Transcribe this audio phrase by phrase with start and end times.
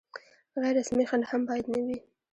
[0.61, 1.97] غیر رسمي خنډ هم باید نه وي.